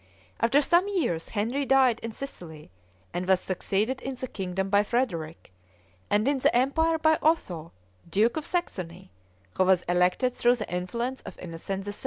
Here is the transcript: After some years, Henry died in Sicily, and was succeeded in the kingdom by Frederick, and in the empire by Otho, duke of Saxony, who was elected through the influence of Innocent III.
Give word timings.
After 0.39 0.63
some 0.63 0.87
years, 0.87 1.29
Henry 1.29 1.63
died 1.63 1.99
in 1.99 2.11
Sicily, 2.11 2.71
and 3.13 3.27
was 3.27 3.39
succeeded 3.39 4.01
in 4.01 4.15
the 4.15 4.27
kingdom 4.27 4.67
by 4.67 4.81
Frederick, 4.81 5.51
and 6.09 6.27
in 6.27 6.39
the 6.39 6.55
empire 6.55 6.97
by 6.97 7.19
Otho, 7.21 7.71
duke 8.09 8.35
of 8.35 8.43
Saxony, 8.43 9.11
who 9.53 9.63
was 9.63 9.83
elected 9.83 10.33
through 10.33 10.55
the 10.55 10.73
influence 10.73 11.21
of 11.21 11.37
Innocent 11.37 11.85
III. 11.87 11.93